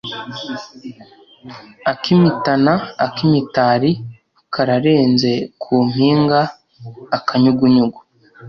[1.91, 2.73] Ak'imitana
[3.05, 3.91] ak'imitari
[4.53, 5.31] kararenze
[5.61, 7.99] ku mpinga-Akanyugunyugu.